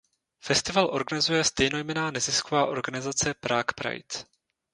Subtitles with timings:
[0.43, 4.25] Festival organizuje stejnojmenná nezisková organizace "Prague Pride".